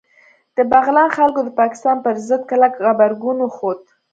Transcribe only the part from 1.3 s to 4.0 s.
د پاکستان پر ضد کلک غبرګون وښود